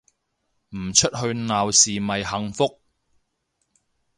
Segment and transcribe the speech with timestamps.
[0.69, 2.81] 唔出去鬧事咪幸福